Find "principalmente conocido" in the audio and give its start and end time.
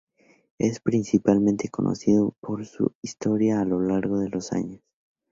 0.79-2.35